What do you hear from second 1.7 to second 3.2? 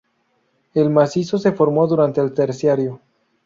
durante el Terciario.